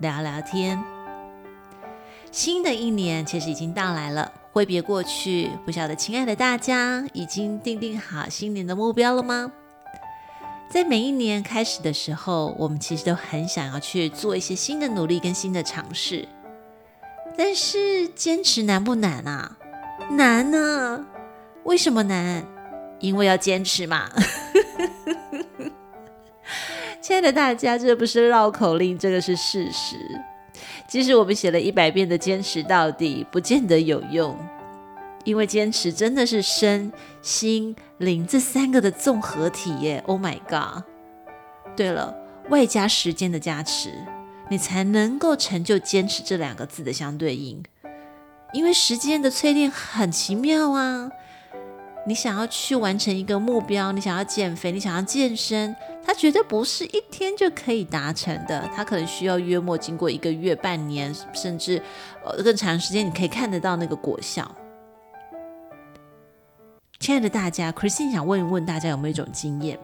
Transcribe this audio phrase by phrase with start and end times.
[0.00, 0.82] 聊聊天。
[2.32, 9.52] 新的一年其实已经到来了，挥别过去，不晓得亲爱的大家已经定定好新年的目标了吗？
[10.70, 16.28] 在每一年开始的时候，我们其实都很想要去做一些新的努力跟新的尝试，
[17.36, 19.56] 但是坚持难不难啊？
[20.12, 21.04] 难啊！
[21.64, 22.46] 为什么难？
[23.00, 24.08] 因为要坚持嘛。
[27.00, 29.96] 亲爱的大家，这不是绕口令，这个是事实。
[30.86, 34.36] 即使我们写了一百遍的“坚持到底”，不见得有用，
[35.24, 36.92] 因为坚持真的是身
[37.22, 40.02] 心灵这三个的综合体耶。
[40.06, 40.84] Oh my god！
[41.74, 42.14] 对了，
[42.50, 43.90] 外加时间的加持，
[44.50, 47.62] 你才能够成就“坚持”这两个字的相对应。
[48.52, 51.10] 因为时间的淬炼很奇妙啊。
[52.06, 58.68] 你想要去完成一个目标，你想要减肥，你想要健身，它绝对不是一天就可以达成的。
[58.74, 61.80] 它可能需要约莫经过一个月、半年，甚至
[62.24, 64.50] 呃更长时间，你可以看得到那个果效。
[66.98, 69.78] 亲爱的大家，Christine 想问一问大家有没有一种经验？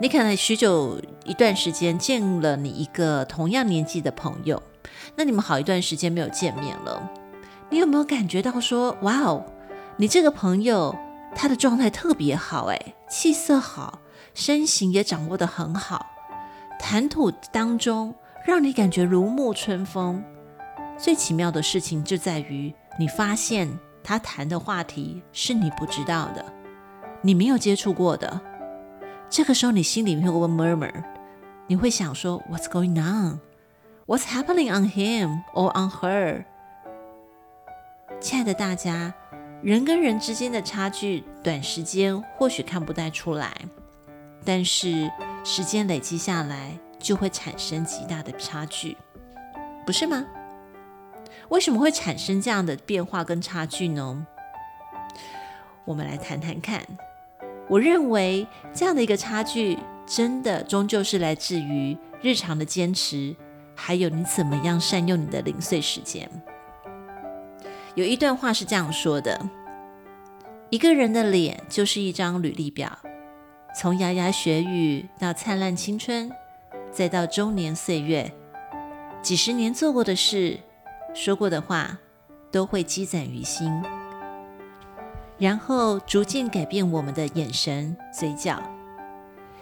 [0.00, 4.62] 你可能许久一段时间见了你一个同样年纪的朋友，
[5.16, 7.10] 那你们好一段时间没有见面了，
[7.68, 9.44] 你有没有感觉到说，哇哦？
[9.98, 10.96] 你这个朋友，
[11.34, 14.00] 他的状态特别好，诶，气色好，
[14.34, 16.06] 身形也掌握得很好，
[16.78, 20.24] 谈吐当中让你感觉如沐春风。
[20.96, 23.68] 最奇妙的事情就在于，你发现
[24.02, 26.44] 他谈的话题是你不知道的，
[27.20, 28.40] 你没有接触过的。
[29.28, 30.92] 这个时候，你心里面会 murmur，
[31.66, 33.40] 你会想说，What's going on?
[34.06, 36.44] What's happening on him or on her?
[38.20, 39.14] 亲爱的大家。
[39.62, 43.56] 人跟人之间的差距，短时间或许看不太出来，
[44.44, 45.08] 但是
[45.44, 48.96] 时间累积下来，就会产生极大的差距，
[49.86, 50.26] 不是吗？
[51.48, 54.26] 为什么会产生这样的变化跟差距呢？
[55.84, 56.82] 我们来谈谈看。
[57.68, 58.44] 我认为
[58.74, 63.36] 这样的一个差距，真的终究是来自于日常的坚持，
[63.76, 66.28] 还有你怎么样善用你的零碎时间。
[67.94, 69.38] 有一段话是这样说的：
[70.70, 72.98] 一个人的脸就是一张履历表，
[73.78, 76.30] 从牙牙学语到灿烂青春，
[76.90, 78.32] 再到中年岁月，
[79.20, 80.58] 几十年做过的事、
[81.12, 81.98] 说过的话，
[82.50, 83.70] 都会积攒于心，
[85.36, 88.58] 然后逐渐改变我们的眼神、嘴角。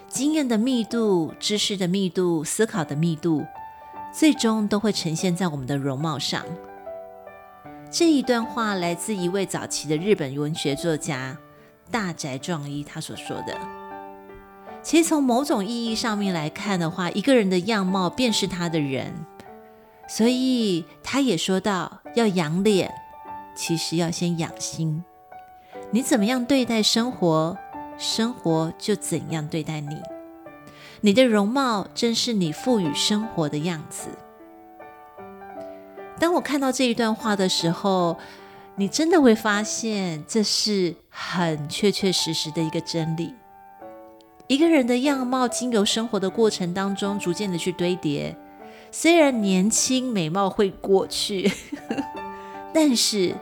[0.06, 3.44] 经验的密度、知识的密度、思考的密度，
[4.12, 6.44] 最终都会呈现在我们的容貌上。
[7.92, 11.36] 这一段话来自一位早期的日本文学作家
[11.90, 13.58] 大宅壮一，他所说的。
[14.80, 19.12] 其实从某种意义上面来看的话，一个人的样貌便是他的人，
[20.08, 22.94] 所以他也说到，要养脸，
[23.56, 25.02] 其实要先养心。
[25.90, 27.58] 你怎么样对待生活，
[27.98, 30.00] 生活就怎样对待你。
[31.00, 34.10] 你的容貌正是你赋予生活的样子。
[36.20, 38.16] 当我看到这一段话的时候，
[38.76, 43.34] 你真的会发现这是很确确实实的一个真理。
[44.47, 48.36] 一个人的样貌经由生活的过程当中逐渐的去堆叠，
[48.92, 51.50] 虽然年轻美貌会过去，
[52.75, 53.34] 但是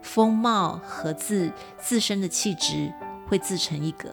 [0.00, 2.92] 风貌和自自身的气质
[3.28, 4.08] 会自成一格。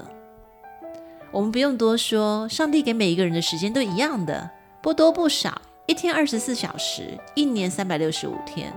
[1.32, 4.50] 我们不用多说，上帝给每一个人的时间都一样的，
[4.82, 5.62] 不多不少。
[5.88, 8.74] 一天二十四小时，一年三百六十五天。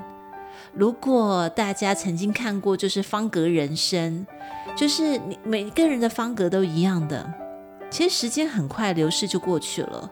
[0.72, 4.24] 如果大家曾经看过，就是方格人生，
[4.76, 7.28] 就是你每个人的方格都一样的。
[7.90, 10.08] 其实时间很快流逝就过去了。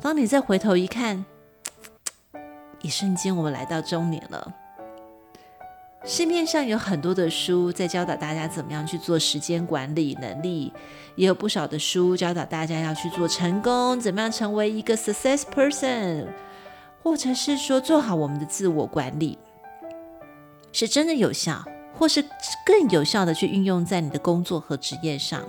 [0.00, 1.22] 当你再回头一看，
[2.80, 4.54] 一瞬间我们来到中年了。
[6.06, 10.70] 市面上有很多的书在教导大家怎么样去做时间管理能力，
[11.16, 16.26] 也有不少的书教导大家要去做成功，怎么样成为一个 success person，
[17.02, 19.38] 或者是说做好我们的自我管理，
[20.72, 21.64] 是真的有效，
[21.94, 22.22] 或是
[22.66, 25.42] 更有效的去运用在你的工作和职业上。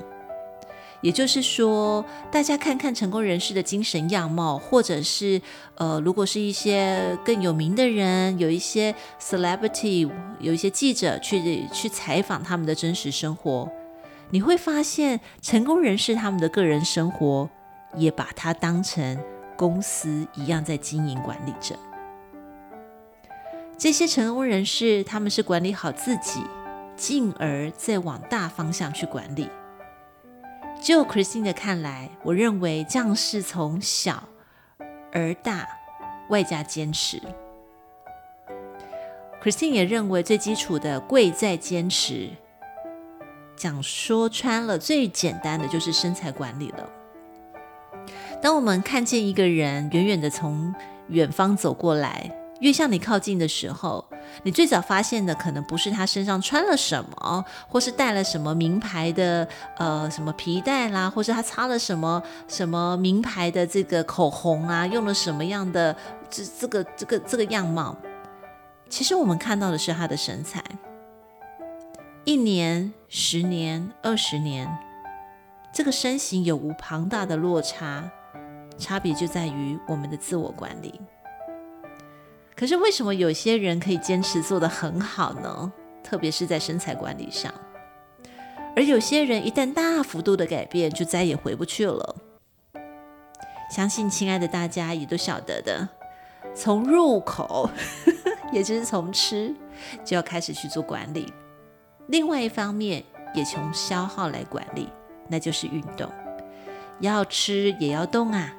[1.01, 5.41] 也就是说，大家看看成功人士的精神样貌，或者是
[5.75, 10.09] 呃，如果是一些更有名的人，有一些 celebrity，
[10.39, 13.69] 有一些记者去去采访他们的真实生活，
[14.31, 17.49] 你会发现，成功人士他们的个人生活
[17.95, 19.19] 也把它当成
[19.55, 21.75] 公司一样在经营管理着。
[23.77, 26.41] 这些成功人士，他们是管理好自己，
[26.95, 29.49] 进而再往大方向去管理。
[30.85, 34.21] 就 Christine 的看来，我认为这样是从小
[35.11, 35.67] 而大，
[36.29, 37.19] 外加坚持。
[39.41, 42.29] Christine 也认为最基础的贵在坚持。
[43.55, 46.87] 讲说穿了，最简单的就是身材管理了。
[48.39, 50.71] 当我们看见一个人远远的从
[51.07, 52.29] 远方走过来，
[52.59, 54.03] 越向你靠近的时候，
[54.43, 59.47] 你最早发现的可能不是他身上穿了什么，或是带了什么名牌的
[59.77, 65.95] 呃什么皮带啦，或是他擦了什么什么名牌的这个口红啊，用了什么样的
[66.29, 67.95] 这这个这个这个样貌。
[68.87, 70.63] 其实我们看到的是他的身材。
[72.23, 74.67] 一年、十年、二十年，
[75.73, 78.09] 这个身形有无庞大的落差？
[78.77, 80.99] 差别就在于我们的自我管理。
[82.55, 85.71] 可是为什么有些人可以坚持做得很好呢？
[86.03, 87.51] 特别是在身材管理上，
[88.75, 92.15] 而有些人一旦大幅度的改变，就再也回不去了。
[93.71, 95.89] 相信亲爱的大家也都晓得的，
[96.53, 97.67] 从入口，
[98.53, 99.53] 也就是从吃，
[100.05, 101.33] 就要开始去做管理。
[102.07, 103.03] 另外一方面，
[103.33, 104.87] 也从消耗来管理，
[105.27, 106.07] 那就是运动。
[106.99, 108.53] 要吃也要动啊。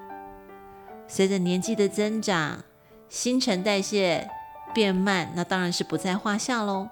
[1.07, 2.65] 随着年纪的增长，
[3.09, 4.29] 新陈代谢
[4.75, 6.89] 变慢，那当然是不在话下喽。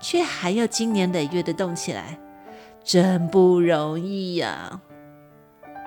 [0.00, 2.18] 却还要经年累月的动起来，
[2.82, 4.80] 真不容易呀。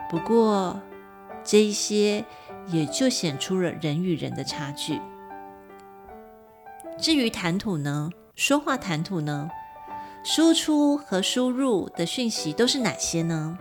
[0.09, 0.79] 不过
[1.43, 2.23] 这一些
[2.67, 5.01] 也就显出了人与人的差距。
[6.97, 8.09] 至于谈吐呢？
[8.35, 9.49] 说话谈吐呢？
[10.23, 13.57] 输出和输入的讯息都是哪些呢？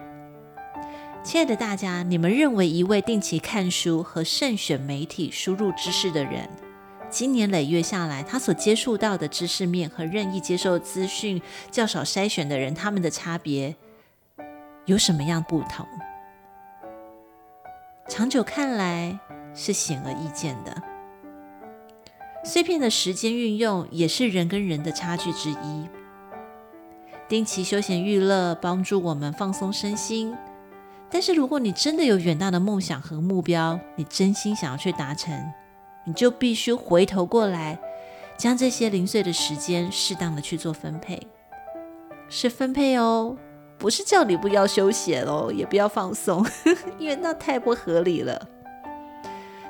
[1.25, 6.47] 亲爱的大家，你们认为一位定期看书和慎选媒体输入知识的人，
[7.09, 11.41] 经年累月下来，他所接触到的知识面和任意接受资讯
[11.71, 13.75] 较少筛选的人，他们的差别
[14.85, 15.87] 有什么样不同？
[18.07, 19.19] 长久看来
[19.55, 20.83] 是显而易见的。
[22.45, 25.89] 碎片的时间运用也是人跟人的差距之一。
[27.27, 30.37] 定期休闲娱乐帮助我们放松身心。
[31.15, 35.33] 但是，如果你真的有远大的梦想和目标，你真心想要去达成，
[36.05, 37.79] 你就必须回头过来，
[38.37, 41.25] 将这些零碎的时间适当的去做分配，
[42.29, 43.37] 是分配哦，
[43.79, 46.45] 不是叫你不要休息哦，也不要放松，
[46.99, 48.49] 因为那太不合理了。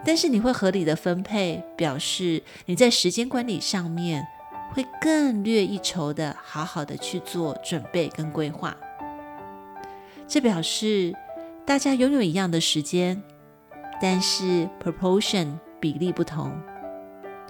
[0.02, 4.26] 但是你会合理的分配，表示你在时间管理上面
[4.72, 8.74] 会更略一筹的，好好的去做准备跟规划。
[10.26, 11.14] 这表示。
[11.66, 13.22] 大家拥有一样的时间，
[14.00, 16.52] 但是 proportion 比例不同。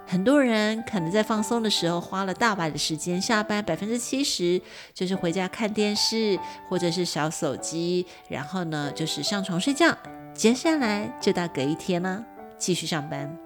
[0.07, 4.61] 很多人可能在放松的时候花了大把的时间，下班百分之七十
[4.93, 6.39] 就是回家看电视
[6.69, 9.97] 或者是小手机，然后呢就是上床睡觉。
[10.33, 12.23] 接下来就到隔一天了，
[12.57, 13.37] 继续上班。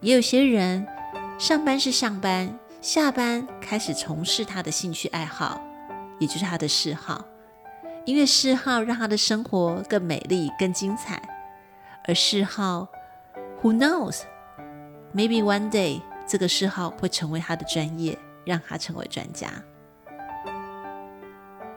[0.00, 0.86] 也有些人
[1.38, 5.60] 上班是上班，下班开始从事他的兴趣爱好，
[6.18, 7.22] 也就是他的嗜好。
[8.06, 11.20] 因为嗜好让他的生活更美丽、更精彩，
[12.06, 12.86] 而嗜好
[13.60, 19.50] ，Who knows？Maybe one day，这个嗜好会成为他的专业，让他成为专家。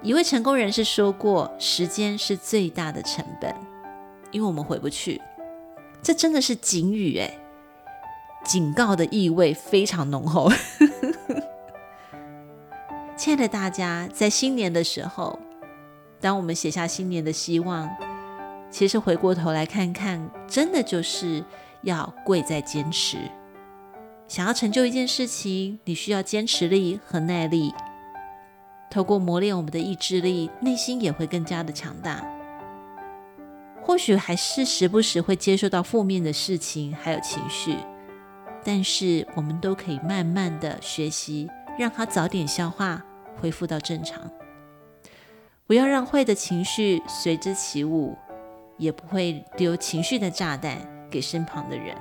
[0.03, 3.53] 一位成功人士说过：“时间是最大的成本，
[4.29, 5.19] 因为我们回不去。”
[6.03, 7.39] 这真的是警语哎，
[8.45, 10.51] 警告的意味非常浓厚。
[13.17, 15.39] 亲爱的大家，在新年的时候。
[16.21, 17.89] 当我们写下新年的希望，
[18.69, 21.43] 其实回过头来看看，真的就是
[21.83, 23.17] 要贵在坚持。
[24.27, 27.73] 想要成就一件事情，你需要坚持力和耐力。
[28.91, 32.21] 透过磨练我们的意志力，内心也会更加的强大。
[33.81, 37.75] 或许还是时不时会接受到负面的事情，还有情绪，
[38.63, 43.03] 但是我们都可以慢慢的学习，让它早点消化，
[43.39, 44.19] 恢复到正常。
[45.69, 48.17] 不要让坏的情绪随之起舞，
[48.77, 50.79] 也不会丢情绪的炸弹
[51.11, 51.95] 给身旁的人。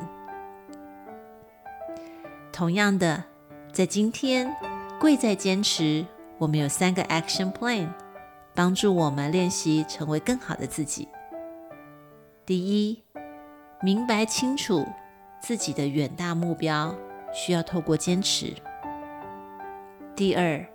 [2.50, 3.22] 同样的，
[3.70, 4.56] 在今天，
[4.98, 6.06] 贵在坚持，
[6.38, 7.90] 我们有三个 action plan，
[8.54, 11.06] 帮助我们练习成为更好的自己。
[12.46, 13.02] 第一，
[13.82, 14.86] 明白清楚
[15.42, 16.94] 自己的远大目标，
[17.34, 18.54] 需要透过坚持。
[20.16, 20.66] 第二，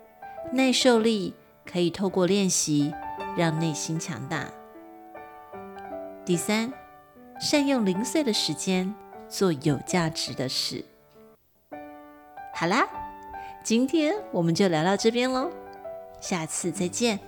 [0.51, 1.33] 耐受力
[1.65, 2.93] 可以透过练习
[3.37, 4.47] 让内心强大。
[6.25, 6.71] 第三，
[7.39, 8.93] 善用零碎的时间
[9.27, 10.85] 做有价值的事。
[12.53, 12.87] 好啦，
[13.63, 15.51] 今天我们就聊到这边喽，
[16.21, 17.19] 下次再见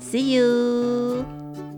[0.00, 1.77] ，See you。